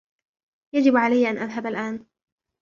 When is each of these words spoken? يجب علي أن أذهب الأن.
يجب 0.73 0.95
علي 0.97 1.29
أن 1.29 1.37
أذهب 1.37 1.67
الأن. 1.67 2.05